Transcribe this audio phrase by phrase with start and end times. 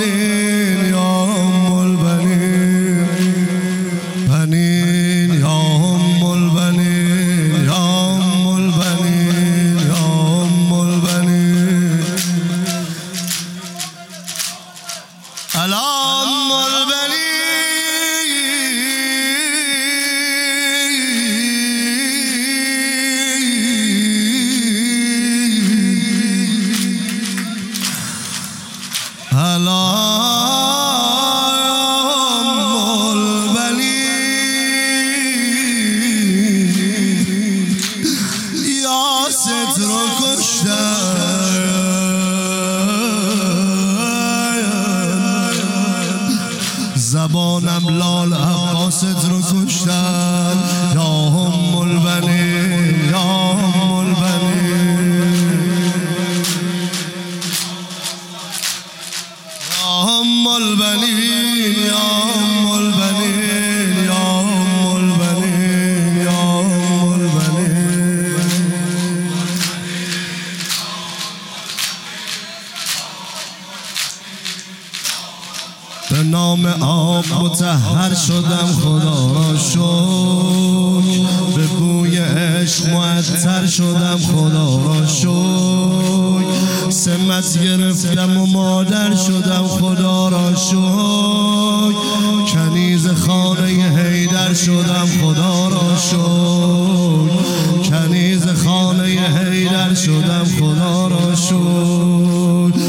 [0.00, 0.55] البنین
[46.96, 50.56] زبانم لال عباست رو کشتن.
[50.94, 52.45] یا هم البنین
[60.56, 67.76] البنین یا هم البنین یا هم البنین یا هم البنین
[76.10, 81.56] به نام آب متحر شدم خدا شکر.
[81.56, 85.85] به بوی عشق معطر شدم خدا شکر.
[87.06, 91.92] سمت گرفتم و مادر شدم خدا را شکر.
[92.52, 97.30] کنیز خانه هیدر شدم خدا را شکر.
[97.90, 102.80] کنیز خانه هیدر شدم خدا را شکر.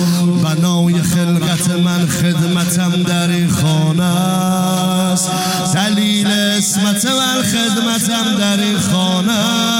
[0.43, 5.31] بنای خلقت من خدمتم در این خانه است.
[5.73, 9.76] دلیل اسمت من خدمتم در این خانه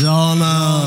[0.00, 0.80] جانا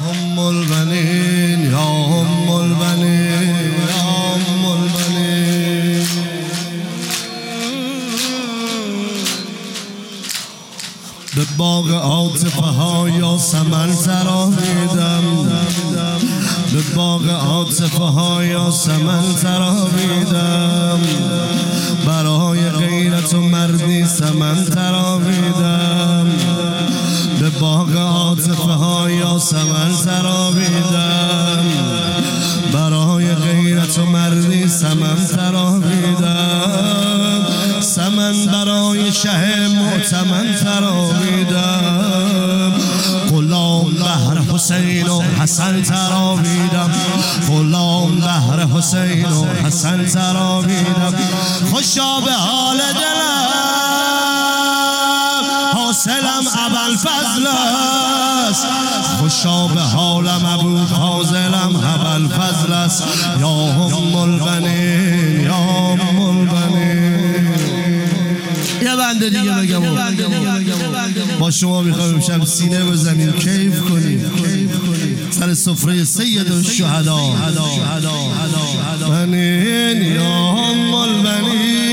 [0.00, 6.06] هم البنین یا هم البنین یا هم البنین.
[11.36, 15.22] به باغ عاطفه ها یا سمن تراویدم
[16.72, 21.00] به باغ عاطفه ها یا سمن تراویدم
[22.06, 25.65] برای غیرت و مردی سمن تراویدم
[29.50, 31.64] سمن تراویدم
[32.72, 37.46] برای غیرت و مردی سمن تراویدم
[37.80, 42.72] سمن برای شه معتمن تراویدم
[43.30, 46.90] غلام بهر حسین و حسن تراویدم
[47.48, 51.14] غلام بهر حسین و حسن تراویدم
[51.70, 53.46] خوشا به حال دلم.
[55.74, 57.95] حاصلم ابل فضل است
[59.28, 63.04] خوشا به حالم ابو فاضلم ابل فضل است.
[63.40, 66.48] یا هم البنین یا هم
[68.82, 69.82] یه بنده دیگه بگم
[71.38, 73.32] با شما می‌خوایم امشب سینه بزنیم.
[73.32, 74.30] کیف کنیم.
[75.30, 77.18] سر سفره سید الشهدا.
[79.08, 81.85] بنین یا هم البنین.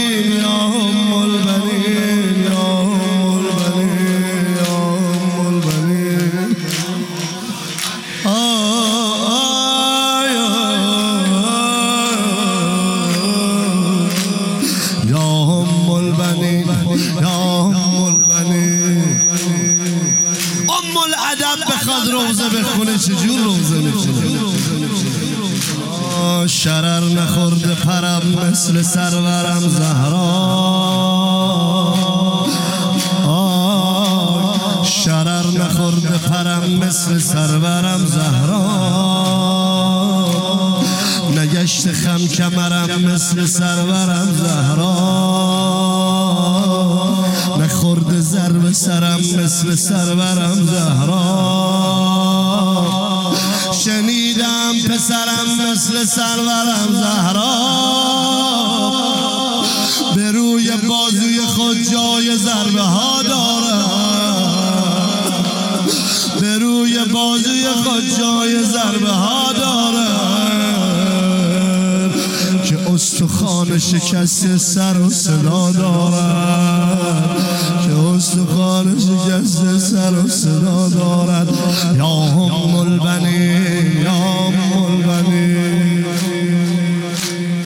[20.98, 24.44] الادب بخواد روزه بخونه چجور روزه می‌خونه
[26.48, 30.24] شرر نخورده پرم مثل سرورم زهرا
[33.28, 39.13] آه، شرر نخورده پرم مثل سرورم زهرا
[41.38, 45.52] نگشت خم کمرم مثل سرورم زهرا
[48.85, 51.24] سرم مثل سرورم زهرا.
[53.83, 57.53] شنیدم پسرم مثل سرورم زهرا.
[60.15, 63.89] به روی بازوی خود جای ضربه ها دارم.
[66.39, 70.24] به روی بازوی خود جای ضربه ها دارم.
[72.65, 77.33] که استخوان شکست سر و صدا دارم.
[80.44, 81.48] صدا دارد.
[81.95, 82.93] یا هم